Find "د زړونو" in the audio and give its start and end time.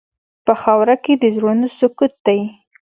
1.17-1.67